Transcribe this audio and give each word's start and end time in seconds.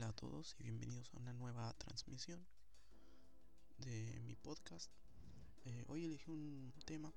Hola 0.00 0.08
a 0.08 0.16
todos 0.16 0.56
y 0.58 0.62
bienvenidos 0.62 1.10
a 1.12 1.18
una 1.18 1.34
nueva 1.34 1.74
transmisión 1.74 2.42
de 3.76 4.18
mi 4.24 4.34
podcast. 4.34 4.90
Eh, 5.66 5.84
hoy 5.88 6.06
elegí 6.06 6.30
un 6.30 6.72
tema 6.86 7.12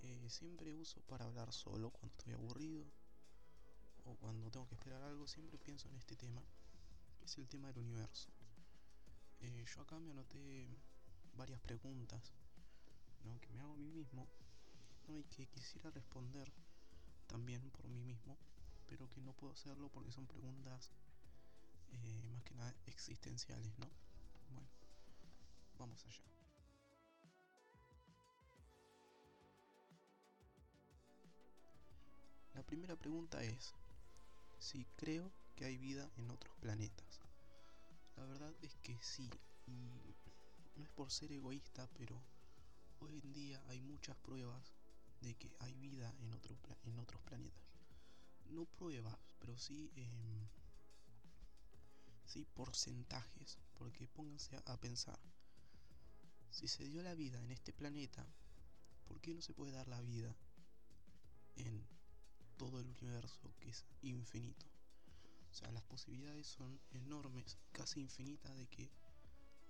que 0.00 0.30
siempre 0.30 0.72
uso 0.74 1.00
para 1.08 1.24
hablar 1.24 1.52
solo 1.52 1.90
cuando 1.90 2.14
estoy 2.16 2.34
aburrido 2.34 2.86
o 4.04 4.14
cuando 4.14 4.48
tengo 4.48 4.68
que 4.68 4.76
esperar 4.76 5.02
algo. 5.02 5.26
Siempre 5.26 5.58
pienso 5.58 5.88
en 5.88 5.96
este 5.96 6.14
tema, 6.14 6.40
que 7.18 7.24
es 7.24 7.36
el 7.36 7.48
tema 7.48 7.66
del 7.72 7.78
universo. 7.78 8.28
Eh, 9.40 9.64
yo 9.66 9.82
acá 9.82 9.98
me 9.98 10.12
anoté 10.12 10.68
varias 11.36 11.60
preguntas 11.62 12.32
que 13.40 13.50
me 13.50 13.58
hago 13.58 13.72
a 13.72 13.76
mí 13.76 13.90
mismo 13.90 14.28
y 15.08 15.24
que 15.24 15.48
quisiera 15.48 15.90
responder 15.90 16.48
también 17.26 17.72
por 17.72 17.88
mí 17.88 17.98
mismo, 17.98 18.38
pero 18.86 19.10
que 19.10 19.20
no 19.20 19.32
puedo 19.32 19.52
hacerlo 19.52 19.88
porque 19.88 20.12
son 20.12 20.28
preguntas 20.28 20.92
eh, 21.92 22.22
más 22.32 22.42
que 22.42 22.54
nada 22.54 22.74
existenciales, 22.86 23.78
¿no? 23.78 23.86
Bueno, 24.50 24.68
vamos 25.78 26.04
allá. 26.04 26.22
La 32.54 32.62
primera 32.62 32.96
pregunta 32.96 33.42
es 33.42 33.74
si 34.58 34.84
creo 34.96 35.30
que 35.54 35.64
hay 35.64 35.76
vida 35.78 36.10
en 36.16 36.30
otros 36.30 36.54
planetas. 36.56 37.20
La 38.16 38.24
verdad 38.24 38.54
es 38.62 38.74
que 38.76 38.96
sí, 39.02 39.30
y 39.66 40.16
no 40.76 40.84
es 40.84 40.90
por 40.90 41.10
ser 41.10 41.32
egoísta, 41.32 41.88
pero 41.98 42.20
hoy 43.00 43.20
en 43.22 43.32
día 43.32 43.62
hay 43.68 43.80
muchas 43.80 44.16
pruebas 44.16 44.72
de 45.20 45.34
que 45.34 45.54
hay 45.60 45.74
vida 45.74 46.14
en, 46.20 46.32
otro, 46.32 46.56
en 46.84 46.98
otros 46.98 47.20
planetas. 47.22 47.62
No 48.50 48.64
pruebas, 48.64 49.16
pero 49.38 49.56
sí... 49.58 49.90
Eh, 49.96 50.65
¿sí? 52.26 52.46
porcentajes, 52.54 53.58
porque 53.78 54.08
pónganse 54.08 54.56
a 54.66 54.76
pensar, 54.76 55.18
si 56.50 56.68
se 56.68 56.84
dio 56.84 57.02
la 57.02 57.14
vida 57.14 57.42
en 57.42 57.50
este 57.50 57.72
planeta, 57.72 58.26
¿por 59.06 59.20
qué 59.20 59.34
no 59.34 59.42
se 59.42 59.54
puede 59.54 59.72
dar 59.72 59.88
la 59.88 60.00
vida 60.00 60.34
en 61.56 61.86
todo 62.56 62.80
el 62.80 62.88
universo 62.88 63.54
que 63.60 63.70
es 63.70 63.84
infinito? 64.02 64.66
O 65.50 65.54
sea, 65.54 65.70
las 65.72 65.82
posibilidades 65.84 66.46
son 66.46 66.80
enormes, 66.90 67.58
casi 67.72 68.00
infinitas 68.00 68.56
de 68.56 68.66
que 68.68 68.90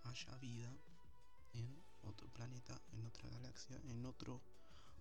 haya 0.03 0.37
vida 0.39 0.77
en 1.53 1.83
otro 2.03 2.29
planeta, 2.29 2.81
en 2.93 3.05
otra 3.05 3.29
galaxia, 3.31 3.81
en 3.85 4.05
otro 4.05 4.41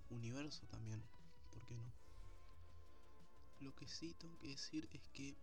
universo 0.09 0.65
también, 0.67 1.03
¿por 1.51 1.65
qué 1.65 1.75
no? 1.75 1.91
Lo 3.59 3.75
que 3.75 3.87
sí 3.87 4.13
tengo 4.15 4.37
que 4.37 4.49
decir 4.49 4.87
es 4.91 5.07
que 5.09 5.37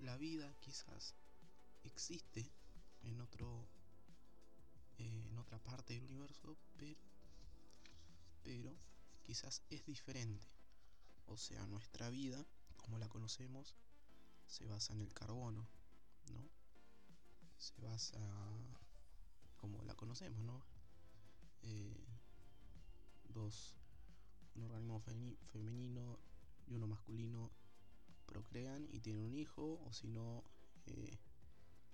la 0.00 0.16
vida 0.16 0.54
quizás 0.60 1.14
existe 1.82 2.50
en 3.02 3.20
otro 3.20 3.68
eh, 4.98 5.26
en 5.30 5.38
otra 5.38 5.58
parte 5.58 5.94
del 5.94 6.04
universo 6.04 6.56
pero 6.76 6.98
pero 8.42 8.76
quizás 9.22 9.62
es 9.70 9.84
diferente. 9.86 10.46
O 11.26 11.36
sea 11.36 11.66
nuestra 11.66 12.10
vida 12.10 12.44
como 12.76 12.98
la 12.98 13.08
conocemos 13.08 13.74
se 14.46 14.66
basa 14.66 14.92
en 14.92 15.00
el 15.00 15.12
carbono 15.14 15.66
no 16.32 16.50
se 17.56 17.80
basa 17.80 18.20
como 19.56 19.82
la 19.84 19.94
conocemos 19.94 20.44
no 20.44 20.62
eh, 21.62 22.04
dos 23.30 23.74
un 24.54 24.64
organismo 24.64 25.00
femenino 25.52 26.18
y 26.66 26.74
uno 26.74 26.86
masculino 26.86 27.50
procrean 28.34 28.88
y 28.90 28.98
tienen 28.98 29.22
un 29.22 29.36
hijo, 29.36 29.80
o 29.86 29.92
si 29.92 30.08
no, 30.08 30.42
eh, 30.86 31.16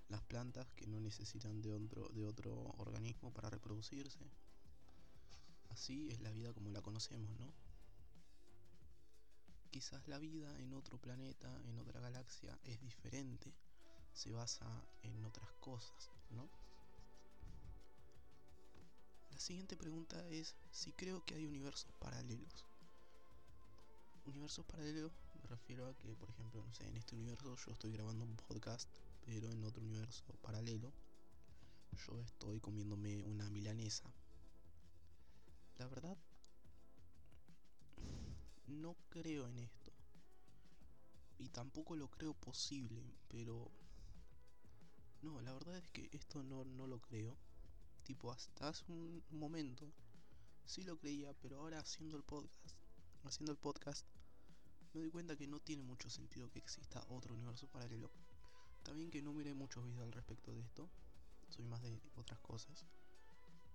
las 0.09 0.23
plantas 0.23 0.73
que 0.73 0.87
no 0.87 0.99
necesitan 0.99 1.61
de 1.61 1.71
otro, 1.71 2.09
de 2.09 2.25
otro 2.25 2.53
organismo 2.79 3.31
para 3.31 3.51
reproducirse. 3.51 4.25
Así 5.69 6.09
es 6.11 6.21
la 6.21 6.33
vida 6.33 6.53
como 6.55 6.71
la 6.71 6.81
conocemos, 6.81 7.31
¿no? 7.39 7.53
Quizás 9.71 10.09
la 10.09 10.19
vida 10.19 10.59
en 10.61 10.73
otro 10.73 10.99
planeta, 10.99 11.49
en 11.67 11.79
otra 11.79 12.01
galaxia, 12.01 12.59
es 12.65 12.81
diferente, 12.81 13.53
se 14.15 14.33
basa 14.33 14.67
en 15.03 15.23
otras 15.25 15.53
cosas, 15.61 16.11
¿no? 16.31 16.49
La 19.31 19.39
siguiente 19.39 19.77
pregunta 19.77 20.27
es 20.29 20.57
si 20.71 20.93
creo 20.93 21.23
que 21.25 21.35
hay 21.35 21.45
universos 21.45 21.93
paralelos 21.99 22.67
universos 24.27 24.65
paralelos 24.67 25.13
me 25.43 25.49
refiero 25.49 25.87
a 25.87 25.95
que, 25.95 26.15
por 26.15 26.31
ejemplo, 26.31 26.63
no 26.65 26.73
sé, 26.73 26.87
en 26.87 26.97
este 26.97 27.15
universo 27.15 27.57
yo 27.57 27.73
estoy 27.73 27.93
grabando 27.93 28.25
un 28.25 28.37
podcast, 28.37 28.89
pero 29.25 29.51
en 29.51 29.65
otro 29.65 29.83
universo 29.83 30.25
paralelo 30.43 30.93
yo 32.07 32.21
estoy 32.21 32.61
comiéndome 32.61 33.23
una 33.23 33.49
milanesa. 33.51 34.13
La 35.79 35.87
verdad, 35.87 36.17
no 38.67 38.97
creo 39.09 39.49
en 39.49 39.59
esto. 39.59 39.93
Y 41.39 41.49
tampoco 41.49 41.97
lo 41.97 42.09
creo 42.09 42.35
posible, 42.35 43.03
pero... 43.29 43.71
No, 45.23 45.41
la 45.43 45.53
verdad 45.53 45.77
es 45.77 45.89
que 45.91 46.09
esto 46.13 46.43
no, 46.43 46.65
no 46.65 46.87
lo 46.87 47.01
creo. 47.01 47.37
Tipo, 48.05 48.33
hasta 48.33 48.69
hace 48.69 48.85
un 48.89 49.23
momento 49.31 49.93
sí 50.65 50.83
lo 50.83 50.99
creía, 50.99 51.35
pero 51.35 51.59
ahora 51.59 51.79
haciendo 51.79 52.17
el 52.17 52.23
podcast 52.23 52.75
haciendo 53.25 53.53
el 53.53 53.59
podcast, 53.59 54.07
me 54.93 55.01
doy 55.01 55.11
cuenta 55.11 55.37
que 55.37 55.47
no 55.47 55.61
tiene 55.61 55.83
mucho 55.83 56.11
sentido 56.11 56.51
que 56.51 56.59
exista 56.59 57.05
otro 57.09 57.35
universo 57.35 57.69
paralelo. 57.69 58.11
También 58.83 59.11
que 59.11 59.23
no 59.23 59.33
miré 59.33 59.55
muchos 59.55 59.85
videos 59.85 60.03
al 60.03 60.13
respecto 60.13 60.53
de 60.53 60.61
esto, 60.61 60.91
soy 61.49 61.65
más 61.65 61.83
de 61.83 62.01
otras 62.17 62.41
cosas, 62.41 62.87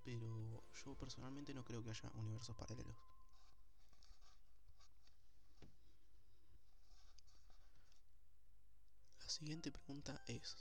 pero 0.04 0.64
yo 0.74 0.96
personalmente 0.96 1.54
no 1.54 1.64
creo 1.64 1.84
que 1.84 1.92
haya 1.92 2.12
universos 2.16 2.56
paralelos. 2.56 2.98
La 9.20 9.30
siguiente 9.30 9.72
pregunta 9.72 10.22
es, 10.28 10.58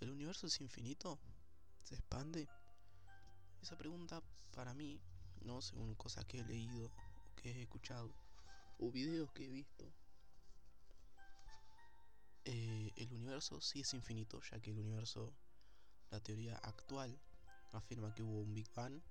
¿el 0.00 0.10
universo 0.10 0.46
es 0.46 0.60
infinito? 0.60 1.18
¿Se 1.82 1.94
expande? 1.94 2.48
Esa 3.62 3.76
pregunta 3.76 4.22
para 4.54 4.74
mí, 4.74 5.00
no 5.42 5.60
según 5.60 5.94
cosas 5.94 6.24
que 6.24 6.40
he 6.40 6.44
leído 6.44 6.90
que 7.36 7.50
he 7.50 7.62
escuchado 7.62 8.12
o 8.78 8.90
videos 8.90 9.30
que 9.32 9.46
he 9.46 9.48
visto, 9.50 9.92
eh, 12.44 12.92
el 12.96 13.12
universo 13.12 13.60
sí 13.60 13.80
es 13.80 13.92
infinito, 13.94 14.40
ya 14.50 14.60
que 14.60 14.70
el 14.70 14.78
universo, 14.78 15.34
la 16.10 16.20
teoría 16.20 16.56
actual, 16.56 17.20
afirma 17.72 18.14
que 18.14 18.22
hubo 18.22 18.40
un 18.40 18.54
Big 18.54 18.72
Bang 18.74 19.02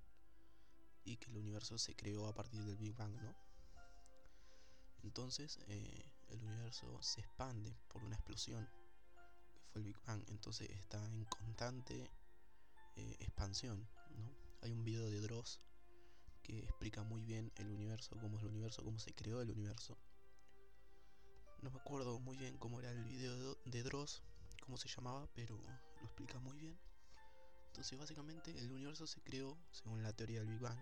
y 1.04 1.18
que 1.18 1.30
el 1.30 1.38
universo 1.38 1.78
se 1.78 1.96
creó 1.96 2.28
a 2.28 2.34
partir 2.34 2.64
del 2.64 2.78
Big 2.78 2.96
Bang, 2.96 3.14
¿no? 3.22 3.36
Entonces 5.04 5.60
eh, 5.68 6.12
el 6.30 6.44
universo 6.44 7.02
se 7.02 7.22
expande 7.22 7.78
por 7.88 8.04
una 8.04 8.16
explosión, 8.16 8.68
que 9.54 9.62
fue 9.72 9.82
el 9.82 9.86
Big 9.86 10.02
Bang, 10.06 10.24
entonces 10.28 10.70
está 10.72 11.06
en 11.06 11.26
constante 11.26 12.10
eh, 12.96 13.16
expansión, 13.20 13.88
¿no? 14.16 14.32
Hay 14.62 14.72
un 14.72 14.84
video 14.84 15.10
de 15.10 15.22
Dross 15.22 15.62
que 16.48 16.60
explica 16.60 17.04
muy 17.04 17.22
bien 17.22 17.52
el 17.58 17.70
universo, 17.70 18.18
cómo 18.22 18.38
es 18.38 18.44
el 18.44 18.50
universo, 18.50 18.82
cómo 18.82 19.00
se 19.00 19.14
creó 19.14 19.42
el 19.42 19.52
universo. 19.52 19.98
No 21.62 21.70
me 21.70 21.80
acuerdo 21.80 22.20
muy 22.20 22.38
bien 22.38 22.58
cómo 22.58 22.80
era 22.80 22.90
el 22.90 23.04
video 23.04 23.56
de 23.66 23.84
Dross, 23.84 24.24
cómo 24.62 24.78
se 24.78 24.88
llamaba, 24.88 25.28
pero 25.34 25.58
lo 25.58 26.06
explica 26.06 26.40
muy 26.40 26.58
bien. 26.58 26.80
Entonces 27.68 28.00
básicamente 28.00 28.58
el 28.58 28.72
universo 28.72 29.06
se 29.08 29.22
creó, 29.22 29.58
según 29.72 30.02
la 30.04 30.14
teoría 30.14 30.40
del 30.40 30.48
Big 30.48 30.62
Bang, 30.62 30.80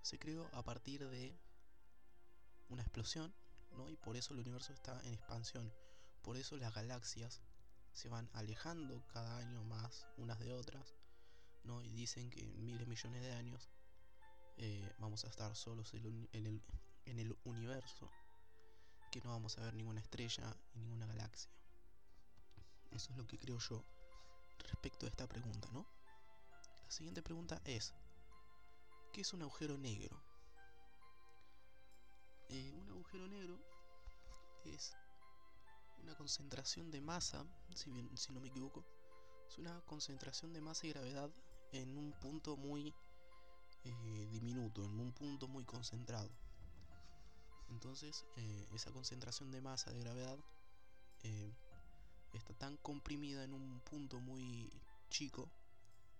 se 0.00 0.18
creó 0.18 0.48
a 0.54 0.64
partir 0.64 1.06
de 1.06 1.38
una 2.70 2.82
explosión, 2.82 3.34
¿no? 3.72 3.90
Y 3.90 3.96
por 3.96 4.16
eso 4.16 4.32
el 4.32 4.40
universo 4.40 4.72
está 4.72 4.98
en 5.04 5.12
expansión. 5.12 5.70
Por 6.22 6.38
eso 6.38 6.56
las 6.56 6.74
galaxias 6.74 7.42
se 7.92 8.08
van 8.08 8.30
alejando 8.32 9.06
cada 9.08 9.36
año 9.36 9.62
más 9.64 10.06
unas 10.16 10.38
de 10.38 10.54
otras, 10.54 10.94
¿no? 11.64 11.82
Y 11.82 11.90
dicen 11.90 12.30
que 12.30 12.40
en 12.40 12.64
miles 12.64 12.88
millones 12.88 13.20
de 13.20 13.32
años 13.32 13.68
eh, 14.64 14.94
vamos 14.98 15.24
a 15.24 15.28
estar 15.28 15.56
solos 15.56 15.92
en 15.92 16.62
el, 17.16 17.36
universo, 17.42 18.08
que 19.10 19.20
no 19.22 19.30
vamos 19.30 19.58
a 19.58 19.62
ver 19.62 19.74
ninguna 19.74 20.00
estrella 20.00 20.56
y 20.72 20.78
ninguna 20.78 21.04
galaxia. 21.04 21.50
Eso 22.92 23.10
es 23.10 23.18
lo 23.18 23.26
que 23.26 23.38
creo 23.38 23.58
yo 23.58 23.84
respecto 24.58 25.04
a 25.04 25.08
esta 25.08 25.26
pregunta, 25.26 25.68
¿no? 25.72 25.84
La 26.84 26.90
siguiente 26.92 27.22
pregunta 27.24 27.60
es, 27.64 27.92
¿qué 29.12 29.22
es 29.22 29.32
un 29.32 29.42
agujero 29.42 29.76
negro? 29.78 30.22
Eh, 32.48 32.72
un 32.72 32.88
agujero 32.88 33.26
negro 33.26 33.58
es 34.64 34.96
una 35.98 36.14
concentración 36.14 36.88
de 36.92 37.00
masa, 37.00 37.44
si, 37.74 37.90
bien, 37.90 38.16
si 38.16 38.32
no 38.32 38.40
me 38.40 38.46
equivoco, 38.46 38.84
es 39.48 39.58
una 39.58 39.80
concentración 39.86 40.52
de 40.52 40.60
masa 40.60 40.86
y 40.86 40.90
gravedad 40.90 41.32
en 41.72 41.96
un 41.96 42.12
punto 42.20 42.56
muy 42.56 42.94
eh, 43.84 44.28
diminuto, 44.30 44.84
en 44.84 45.00
un 45.00 45.12
punto 45.12 45.48
muy 45.48 45.64
concentrado. 45.64 46.30
Entonces, 47.68 48.24
eh, 48.36 48.68
esa 48.72 48.92
concentración 48.92 49.50
de 49.50 49.60
masa 49.60 49.90
de 49.90 50.00
gravedad 50.00 50.38
eh, 51.24 51.52
está 52.32 52.54
tan 52.54 52.76
comprimida 52.76 53.42
en 53.42 53.54
un 53.54 53.80
punto 53.80 54.20
muy 54.20 54.70
chico 55.10 55.50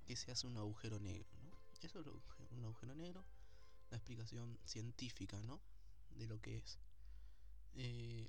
que 0.07 0.17
se 0.17 0.33
hace 0.33 0.47
un 0.47 0.57
agujero 0.57 0.99
negro. 0.99 1.29
Eso 1.83 2.01
es 2.01 2.53
un 2.53 2.65
agujero 2.65 2.95
negro, 2.95 3.25
la 3.91 3.97
explicación 3.97 4.59
científica 4.65 5.41
¿no? 5.43 5.61
de 6.17 6.27
lo 6.27 6.41
que 6.41 6.59
es. 6.59 6.79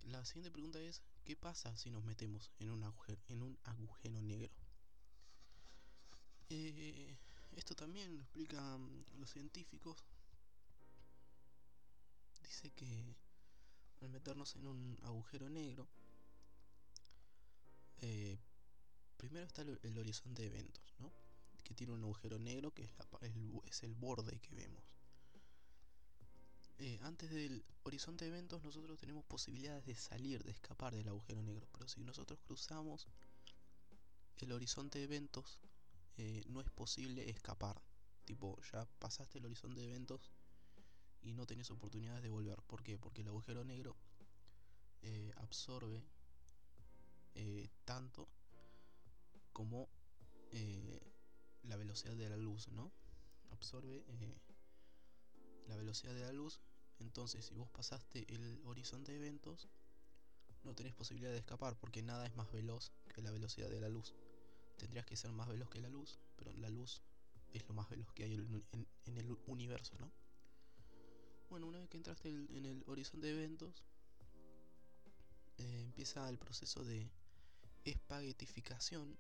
La 0.06 0.24
siguiente 0.25 0.51
pregunta 0.51 0.79
es, 0.79 1.01
¿qué 1.25 1.36
pasa 1.36 1.75
si 1.75 1.89
nos 1.89 2.03
metemos 2.03 2.51
en 2.59 2.69
un 2.69 2.83
agujero, 2.83 3.21
en 3.27 3.41
un 3.41 3.57
agujero 3.63 4.21
negro? 4.21 4.53
Esto 7.55 7.75
también 7.75 8.15
lo 8.15 8.21
explican 8.21 9.05
los 9.19 9.29
científicos. 9.29 10.03
Dice 12.44 12.71
que 12.71 13.15
al 14.01 14.09
meternos 14.09 14.55
en 14.55 14.67
un 14.67 14.97
agujero 15.03 15.50
negro, 15.50 15.88
eh, 18.01 18.38
primero 19.17 19.45
está 19.45 19.61
el, 19.61 19.97
horizonte 19.97 20.41
de 20.41 20.47
eventos, 20.50 20.83
¿no? 21.00 21.11
que 21.63 21.73
tiene 21.73 21.94
un 21.94 22.03
agujero 22.03 22.38
negro 22.38 22.73
que 22.73 22.83
es, 22.83 22.91
el, 23.21 23.61
es 23.65 23.83
el 23.83 23.95
borde 23.95 24.39
que 24.39 24.55
vemos. 24.55 24.83
Eh, 26.79 27.00
antes 27.03 27.29
del 27.29 27.63
horizonte 27.83 28.25
de 28.25 28.31
eventos 28.31 28.61
nosotros 28.63 29.00
tenemos 29.00 29.23
posibilidades 29.25 29.85
de 29.85 29.95
salir, 29.95 30.44
de 30.44 30.51
escapar 30.51 30.94
del 30.94 31.07
agujero 31.07 31.41
negro, 31.41 31.67
pero 31.71 31.88
si 31.88 32.03
nosotros 32.03 32.39
cruzamos 32.45 33.07
el 34.39 34.51
horizonte 34.51 35.00
de 35.00 35.05
eventos, 35.05 35.59
eh, 36.18 36.44
no 36.48 36.62
es 36.62 36.69
posible 36.69 37.30
escapar. 37.30 37.81
Tipo, 38.25 38.60
ya 38.71 38.86
pasaste 39.00 39.39
el 39.39 39.45
horizonte 39.45 39.81
de 39.81 39.88
eventos 39.88 40.31
y 41.21 41.33
no 41.33 41.45
tenés 41.45 41.71
oportunidades 41.71 42.24
de 42.24 42.30
volver. 42.30 42.62
¿Por 42.63 42.83
qué? 42.83 42.98
Porque 42.98 43.21
el 43.21 43.27
agujero 43.27 43.63
negro 43.63 43.95
eh, 45.01 45.31
absorbe 45.38 46.04
tanto 47.83 48.30
como 49.51 49.89
la 51.63 51.75
velocidad 51.75 52.15
de 52.15 52.30
la 52.30 52.38
luz, 52.38 52.68
¿no? 52.69 52.92
Absorbe 53.51 54.06
la 55.68 55.75
velocidad 55.75 56.13
de 56.13 56.21
la 56.21 56.31
luz 56.31 56.62
entonces, 57.00 57.45
si 57.45 57.54
vos 57.54 57.69
pasaste 57.69 58.25
el 58.33 58.62
horizonte 58.65 59.12
de 59.12 59.18
eventos, 59.18 59.68
no 60.63 60.74
tenés 60.74 60.94
posibilidad 60.94 61.31
de 61.31 61.38
escapar 61.38 61.77
porque 61.77 62.01
nada 62.01 62.25
es 62.25 62.36
más 62.36 62.51
veloz 62.51 62.92
que 63.13 63.21
la 63.21 63.31
velocidad 63.31 63.69
de 63.69 63.81
la 63.81 63.89
luz. 63.89 64.13
Tendrías 64.77 65.05
que 65.05 65.15
ser 65.15 65.31
más 65.31 65.47
veloz 65.47 65.69
que 65.69 65.79
la 65.79 65.89
luz, 65.89 66.19
pero 66.35 66.53
la 66.53 66.69
luz 66.69 67.01
es 67.53 67.67
lo 67.67 67.73
más 67.73 67.89
veloz 67.89 68.11
que 68.13 68.23
hay 68.23 68.33
en, 68.33 69.17
el 69.17 69.37
universo, 69.47 69.95
¿no? 69.99 70.11
Bueno, 71.49 71.67
una 71.67 71.79
vez 71.79 71.89
que 71.89 71.97
entraste 71.97 72.29
en 72.29 72.65
el 72.65 72.83
horizonte 72.87 73.27
de 73.27 73.33
eventos, 73.33 73.83
eh, 75.57 75.81
empieza 75.83 76.27
el 76.29 76.39
proceso 76.39 76.83
de 76.83 77.11
espaguetificación, 77.85 79.17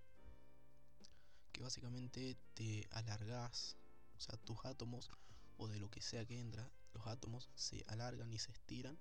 que 1.51 1.61
básicamente 1.61 2.35
te 2.55 2.87
alargás, 2.91 3.77
o 4.17 4.19
sea, 4.19 4.37
tus 4.37 4.65
átomos 4.65 5.11
o 5.57 5.67
de 5.67 5.79
lo 5.79 5.91
que 5.91 6.01
sea 6.01 6.25
que 6.25 6.39
entra, 6.39 6.71
los 6.93 7.05
átomos 7.05 7.49
se 7.55 7.83
alargan 7.87 8.33
y 8.33 8.39
se 8.39 8.51
estiran 8.51 8.97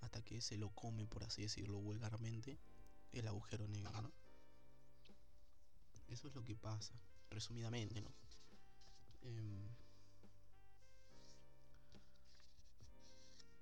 hasta 0.00 0.22
que 0.22 0.40
se 0.40 0.56
lo 0.56 0.70
come, 0.70 1.06
por 1.06 1.24
así 1.24 1.42
decirlo 1.42 1.78
vulgarmente, 1.78 2.58
el 3.12 3.26
agujero 3.26 3.66
negro, 3.66 4.12
Eso 6.10 6.28
es 6.28 6.34
lo 6.34 6.44
que 6.44 6.56
pasa, 6.56 6.92
resumidamente, 7.30 8.00
¿no? 8.00 8.12
Em, 9.22 9.68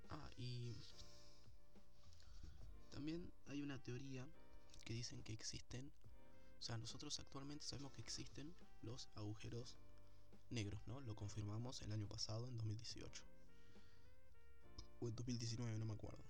ah, 0.08 0.30
y 0.38 0.74
también 2.90 3.30
hay 3.46 3.62
una 3.62 3.78
teoría 3.82 4.26
que 4.84 4.94
dicen 4.94 5.22
que 5.22 5.34
existen, 5.34 5.92
o 6.58 6.62
sea, 6.62 6.78
nosotros 6.78 7.20
actualmente 7.20 7.66
sabemos 7.66 7.92
que 7.92 8.00
existen 8.00 8.54
los 8.82 9.08
agujeros 9.14 9.76
negros, 10.50 10.80
¿no? 10.86 11.00
Lo 11.00 11.14
confirmamos 11.14 11.82
el 11.82 11.92
año 11.92 12.06
pasado, 12.08 12.48
en 12.48 12.56
2018 12.56 13.22
o 15.00 15.08
en 15.08 15.14
2019, 15.14 15.78
no 15.78 15.84
me 15.84 15.92
acuerdo. 15.92 16.24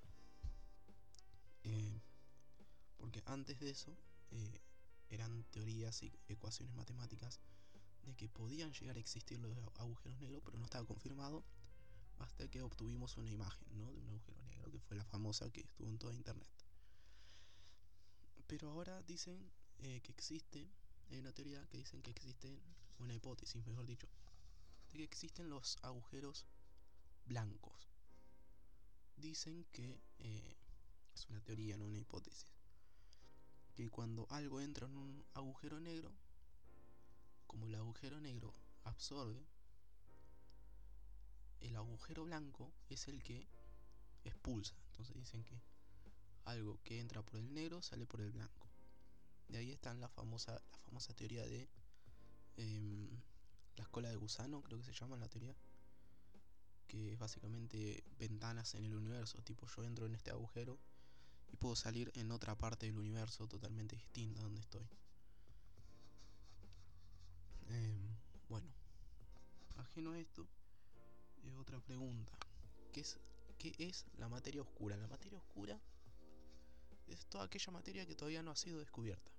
Eh, 1.65 2.01
porque 2.99 3.23
antes 3.27 3.61
de 3.61 3.71
eso 3.71 3.97
eh, 4.33 4.61
eran 5.11 5.45
teorías 5.51 6.03
y 6.03 6.13
ecuaciones 6.29 6.75
matemáticas 6.75 7.41
de 8.05 8.15
que 8.15 8.29
podían 8.29 8.73
llegar 8.73 8.97
a 8.97 9.01
existir 9.01 9.39
los 9.39 9.57
agujeros 9.77 10.19
negros, 10.19 10.43
pero 10.45 10.59
no 10.59 10.65
estaba 10.65 10.87
confirmado 10.87 11.45
hasta 12.19 12.49
que 12.49 12.63
obtuvimos 12.63 13.17
una 13.17 13.31
imagen 13.31 13.67
¿no? 13.77 13.93
de 13.93 13.99
un 13.99 14.09
agujero 14.09 14.43
negro, 14.45 14.71
que 14.71 14.81
fue 14.81 14.97
la 14.97 15.05
famosa 15.05 15.51
que 15.51 15.61
estuvo 15.61 15.89
en 15.89 15.99
toda 15.99 16.15
internet. 16.15 16.49
Pero 18.47 18.71
ahora 18.71 19.03
dicen 19.03 19.51
eh, 19.79 20.01
que 20.03 20.13
existe, 20.13 20.69
hay 21.11 21.19
una 21.19 21.33
teoría 21.33 21.67
que 21.69 21.79
dicen 21.79 22.03
que 22.03 22.11
existe, 22.11 22.59
una 22.99 23.15
hipótesis, 23.15 23.65
mejor 23.67 23.87
dicho, 23.87 24.09
de 24.91 24.99
que 24.99 25.05
existen 25.05 25.49
los 25.51 25.79
agujeros 25.83 26.47
blancos 27.27 27.89
dicen 29.21 29.67
que 29.73 30.01
eh, 30.19 30.57
es 31.15 31.29
una 31.29 31.41
teoría, 31.41 31.77
no 31.77 31.87
una 31.87 31.99
hipótesis, 31.99 32.47
que 33.79 33.91
cuando 33.91 34.27
algo 34.31 34.61
entra 34.61 34.89
en 34.89 34.97
un 34.97 35.25
agujero 35.35 35.79
negro, 35.79 36.11
como 37.47 37.69
el 37.69 37.77
agujero 37.77 38.21
negro 38.21 38.53
absorbe, 38.83 39.47
el 41.61 41.77
agujero 41.77 42.25
blanco 42.25 42.73
es 42.89 43.07
el 43.07 43.23
que 43.23 43.47
expulsa. 44.25 44.75
Entonces 44.87 45.15
dicen 45.15 45.45
que 45.45 45.63
algo 46.45 46.81
que 46.83 46.99
entra 46.99 47.23
por 47.23 47.37
el 47.39 47.55
negro 47.55 47.81
sale 47.81 48.05
por 48.05 48.21
el 48.21 48.33
blanco. 48.33 48.67
De 49.47 49.59
ahí 49.59 49.71
está 49.71 49.95
la 49.95 50.09
famosa, 50.09 50.61
la 50.73 50.79
famosa 50.79 51.15
teoría 51.15 51.47
de 51.47 51.69
em, 52.57 53.09
la 53.77 53.85
escuela 53.85 54.09
de 54.09 54.17
gusano, 54.17 54.65
creo 54.65 54.79
que 54.81 54.87
se 54.87 54.93
llama 54.93 55.17
la 55.17 55.29
teoría 55.29 55.55
que 56.89 57.13
es 57.13 57.19
básicamente 57.19 58.03
ventanas 58.19 58.75
en 58.75 58.87
el 58.87 58.95
universo. 58.95 59.41
Tipo, 59.43 59.69
yo 59.69 59.85
entro 59.85 60.07
en 60.07 60.17
este 60.17 60.33
agujero 60.33 60.81
y 61.53 61.57
puedo 61.57 61.77
salir 61.77 62.11
en 62.15 62.31
otra 62.31 62.57
parte 62.57 62.87
del 62.87 62.99
universo 62.99 63.47
totalmente 63.47 63.97
distinta 63.97 64.43
donde 64.43 64.61
estoy. 64.61 64.87
Em, 67.69 68.17
bueno, 68.49 68.69
ajeno 69.77 70.13
a 70.13 70.19
esto, 70.19 70.47
eh, 71.45 71.55
otra 71.55 71.81
pregunta. 71.81 72.33
¿Qué 72.93 73.01
es, 73.01 73.19
¿Qué 73.59 73.75
es 73.79 74.07
la 74.17 74.29
materia 74.29 74.63
oscura? 74.63 74.97
La 74.97 75.09
materia 75.09 75.39
oscura 75.39 75.81
es 77.07 77.27
toda 77.27 77.45
aquella 77.45 77.73
materia 77.73 78.07
que 78.07 78.15
todavía 78.15 78.43
no 78.43 78.51
ha 78.51 78.57
sido 78.57 78.79
descubierta. 78.79 79.31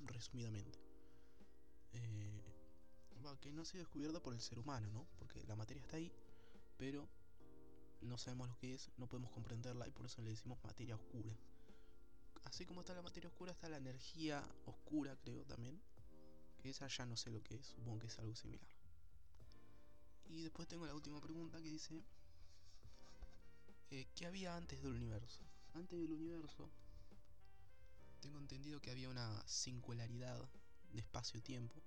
Resumidamente. 0.00 0.78
Eh, 1.92 2.42
que 3.40 3.52
no 3.52 3.62
ha 3.62 3.64
sido 3.64 3.84
descubierta 3.84 4.20
por 4.20 4.34
el 4.34 4.40
ser 4.40 4.58
humano, 4.58 4.90
¿no? 4.90 5.06
Porque 5.18 5.42
la 5.44 5.56
materia 5.56 5.80
está 5.80 5.96
ahí, 5.96 6.12
pero 6.76 7.08
no 8.02 8.18
sabemos 8.18 8.48
lo 8.48 8.56
que 8.58 8.74
es, 8.74 8.90
no 8.96 9.06
podemos 9.06 9.30
comprenderla 9.30 9.86
y 9.88 9.90
por 9.90 10.06
eso 10.06 10.22
le 10.22 10.30
decimos 10.30 10.58
materia 10.64 10.94
oscura. 10.94 11.32
Así 12.44 12.66
como 12.66 12.80
está 12.80 12.94
la 12.94 13.02
materia 13.02 13.28
oscura, 13.28 13.52
está 13.52 13.68
la 13.68 13.76
energía 13.76 14.42
oscura, 14.66 15.16
creo 15.22 15.44
también. 15.44 15.80
Que 16.60 16.70
esa 16.70 16.86
ya 16.86 17.06
no 17.06 17.16
sé 17.16 17.30
lo 17.30 17.42
que 17.42 17.56
es, 17.56 17.66
supongo 17.66 18.00
que 18.00 18.06
es 18.06 18.18
algo 18.18 18.34
similar. 18.34 18.68
Y 20.28 20.42
después 20.42 20.68
tengo 20.68 20.86
la 20.86 20.94
última 20.94 21.20
pregunta 21.20 21.60
que 21.60 21.68
dice, 21.68 22.02
eh, 23.90 24.06
¿qué 24.14 24.26
había 24.26 24.56
antes 24.56 24.82
del 24.82 24.92
universo? 24.92 25.40
Antes 25.74 26.00
del 26.00 26.12
universo, 26.12 26.70
tengo 28.20 28.38
entendido 28.38 28.80
que 28.80 28.90
había 28.90 29.08
una 29.08 29.42
singularidad 29.46 30.48
de 30.92 31.00
espacio-tiempo 31.00 31.82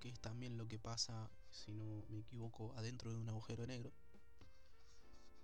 que 0.00 0.08
es 0.08 0.20
también 0.20 0.56
lo 0.56 0.66
que 0.66 0.78
pasa, 0.78 1.30
si 1.50 1.72
no 1.72 2.04
me 2.08 2.20
equivoco, 2.20 2.74
adentro 2.76 3.10
de 3.10 3.18
un 3.18 3.28
agujero 3.28 3.66
negro. 3.66 3.92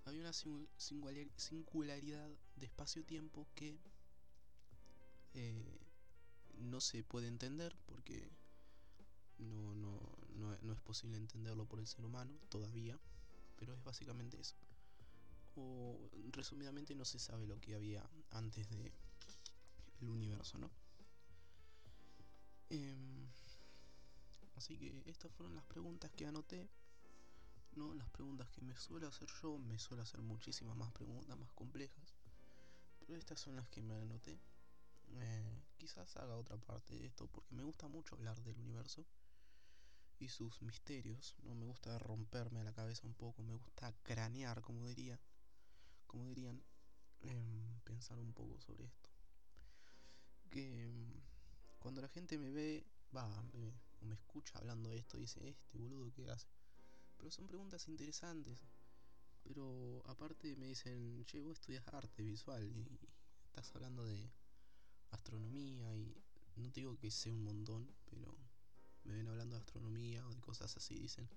Había 0.05 0.21
una 0.21 0.33
singularidad 0.33 2.29
de 2.55 2.65
espacio-tiempo 2.65 3.47
que 3.55 3.79
eh, 5.33 5.79
no 6.55 6.81
se 6.81 7.03
puede 7.03 7.27
entender 7.27 7.75
porque 7.85 8.29
no, 9.37 9.75
no, 9.75 9.99
no, 10.61 10.73
es 10.73 10.81
posible 10.81 11.17
entenderlo 11.17 11.65
por 11.65 11.79
el 11.79 11.87
ser 11.87 12.03
humano 12.05 12.37
todavía, 12.49 12.99
pero 13.57 13.73
es 13.73 13.83
básicamente 13.83 14.39
eso. 14.39 14.55
O 15.55 16.09
resumidamente 16.31 16.95
no 16.95 17.05
se 17.05 17.19
sabe 17.19 17.47
lo 17.47 17.59
que 17.59 17.75
había 17.75 18.07
antes 18.31 18.69
de 18.69 18.91
el 20.01 20.09
universo, 20.09 20.57
¿no? 20.57 20.69
Em, 22.69 23.27
Así 24.55 24.77
que 24.77 25.03
estas 25.05 25.31
fueron 25.33 25.55
las 25.55 25.65
preguntas 25.65 26.11
que 26.11 26.25
anoté. 26.25 26.69
No 27.75 27.93
las 27.93 28.09
preguntas 28.09 28.49
que 28.49 28.61
me 28.61 28.75
suelo 28.75 29.07
hacer 29.07 29.27
yo, 29.41 29.57
me 29.57 29.79
suelo 29.79 30.03
hacer 30.03 30.21
muchísimas 30.21 30.75
más 30.75 30.91
preguntas 30.91 31.37
más 31.37 31.51
complejas. 31.53 32.13
Pero 32.99 33.15
estas 33.15 33.39
son 33.39 33.55
las 33.55 33.67
que 33.69 33.81
me 33.81 33.95
anoté. 33.95 34.39
Eh, 35.15 35.61
quizás 35.77 36.15
haga 36.17 36.37
otra 36.37 36.57
parte 36.57 36.97
de 36.97 37.05
esto 37.05 37.27
porque 37.27 37.53
me 37.55 37.63
gusta 37.63 37.87
mucho 37.87 38.15
hablar 38.15 38.41
del 38.41 38.57
universo 38.57 39.05
y 40.19 40.29
sus 40.29 40.61
misterios. 40.61 41.35
No 41.43 41.55
me 41.55 41.65
gusta 41.65 41.97
romperme 41.99 42.63
la 42.63 42.73
cabeza 42.73 43.07
un 43.07 43.13
poco, 43.13 43.41
me 43.43 43.53
gusta 43.53 43.93
cranear, 44.03 44.61
como 44.61 44.87
diría, 44.87 45.19
como 46.07 46.25
dirían, 46.25 46.61
em, 47.21 47.79
pensar 47.83 48.19
un 48.19 48.33
poco 48.33 48.59
sobre 48.61 48.85
esto. 48.85 49.09
Que 50.49 50.87
mm, 50.87 51.79
cuando 51.79 52.01
la 52.01 52.07
gente 52.09 52.37
me 52.37 52.51
ve, 52.51 52.85
va, 53.15 53.27
me, 53.53 53.73
o 54.01 54.05
me 54.05 54.15
escucha 54.15 54.59
hablando 54.59 54.89
de 54.89 54.97
esto, 54.97 55.17
dice, 55.17 55.49
este 55.49 55.77
boludo, 55.77 56.11
¿qué 56.13 56.29
hace? 56.29 56.47
Pero 57.23 57.31
son 57.31 57.47
preguntas 57.47 57.87
interesantes. 57.87 58.59
Pero 59.45 60.03
aparte 60.07 60.57
me 60.57 60.65
dicen, 60.65 61.23
che, 61.23 61.39
vos 61.39 61.53
estudias 61.53 61.87
arte 61.87 62.21
visual 62.21 62.69
y 62.69 62.99
estás 63.45 63.73
hablando 63.73 64.05
de 64.05 64.29
astronomía 65.11 65.95
y 65.95 66.13
no 66.57 66.69
te 66.69 66.81
digo 66.81 66.97
que 66.97 67.09
sé 67.09 67.31
un 67.31 67.45
montón, 67.45 67.89
pero 68.09 68.35
me 69.05 69.13
ven 69.13 69.29
hablando 69.29 69.55
de 69.55 69.61
astronomía 69.61 70.27
o 70.27 70.33
de 70.33 70.41
cosas 70.41 70.75
así, 70.75 70.95
dicen, 70.95 71.29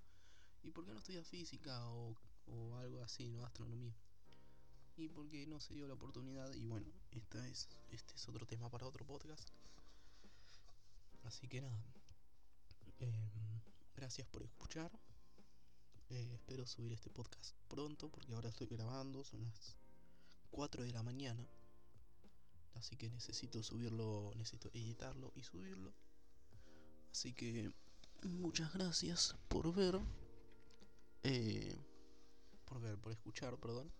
¿y 0.61 0.71
por 0.71 0.85
qué 0.85 0.91
no 0.91 0.99
estudias 0.99 1.25
física 1.25 1.87
o, 1.87 2.17
o 2.47 2.75
algo 2.75 3.01
así, 3.01 3.29
no 3.29 3.45
astronomía? 3.45 3.95
Y 4.97 5.07
porque 5.07 5.47
no 5.47 5.61
se 5.61 5.73
dio 5.73 5.87
la 5.87 5.93
oportunidad 5.93 6.53
y 6.53 6.65
bueno, 6.65 6.91
esta 7.11 7.47
es, 7.47 7.69
este 7.91 8.13
es 8.13 8.27
otro 8.27 8.45
tema 8.45 8.69
para 8.69 8.87
otro 8.87 9.05
podcast. 9.05 9.51
Así 11.23 11.47
que 11.47 11.61
nada, 11.61 11.81
em, 12.99 13.61
gracias 13.95 14.27
por 14.27 14.43
escuchar. 14.43 14.91
Eh, 16.09 16.31
espero 16.35 16.65
subir 16.65 16.93
este 16.93 17.09
podcast 17.09 17.53
pronto 17.67 18.09
porque 18.09 18.33
ahora 18.33 18.47
estoy 18.47 18.67
grabando, 18.67 19.25
son 19.25 19.43
las 19.43 19.75
4 20.51 20.83
de 20.83 20.91
la 20.91 21.03
mañana. 21.03 21.45
Así 22.75 22.95
que 22.95 23.09
necesito 23.09 23.61
subirlo, 23.61 24.31
necesito 24.35 24.69
editarlo 24.69 25.33
y 25.35 25.43
subirlo. 25.43 25.93
Así 27.11 27.33
que 27.33 27.73
muchas 28.23 28.73
gracias 28.73 29.35
por 29.49 29.73
ver. 29.73 29.99
Eh, 31.23 31.75
por 32.65 32.79
ver, 32.79 32.97
por 32.97 33.11
escuchar, 33.11 33.57
perdón. 33.57 33.91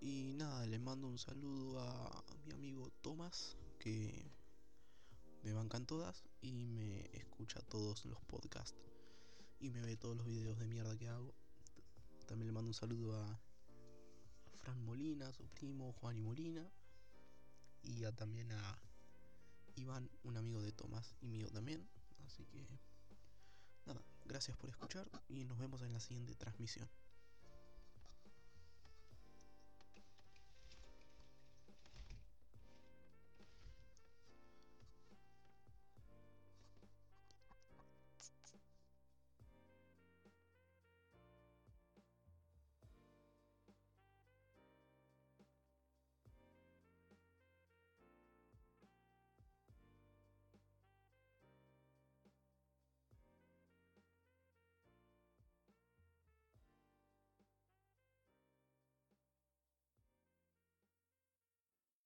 Y 0.00 0.34
nada, 0.34 0.64
le 0.66 0.78
mando 0.78 1.08
un 1.08 1.18
saludo 1.18 1.80
a 1.80 2.24
mi 2.44 2.52
amigo 2.52 2.92
Tomás, 3.00 3.56
que 3.80 4.30
me 5.42 5.52
bancan 5.52 5.86
todas 5.86 6.22
y 6.40 6.66
me 6.66 7.00
escucha 7.16 7.60
todos 7.62 8.04
los 8.04 8.20
podcasts 8.24 8.78
y 9.60 9.70
me 9.70 9.80
ve 9.80 9.96
todos 9.96 10.16
los 10.16 10.26
videos 10.26 10.58
de 10.58 10.66
mierda 10.66 10.96
que 10.96 11.08
hago. 11.08 11.34
También 12.26 12.46
le 12.46 12.52
mando 12.52 12.68
un 12.68 12.74
saludo 12.74 13.20
a 13.20 13.40
Fran 14.54 14.82
Molina, 14.84 15.32
su 15.32 15.46
primo 15.48 15.92
Juan 15.92 16.16
y 16.16 16.22
Molina, 16.22 16.70
y 17.82 18.02
también 18.12 18.50
a 18.52 18.78
Iván, 19.76 20.10
un 20.22 20.36
amigo 20.36 20.62
de 20.62 20.72
Tomás 20.72 21.14
y 21.20 21.28
mío 21.28 21.48
también. 21.50 21.86
Así 22.26 22.44
que 22.46 22.66
nada, 23.86 24.02
gracias 24.24 24.56
por 24.56 24.70
escuchar 24.70 25.10
y 25.28 25.44
nos 25.44 25.58
vemos 25.58 25.82
en 25.82 25.92
la 25.92 26.00
siguiente 26.00 26.34
transmisión. 26.34 26.88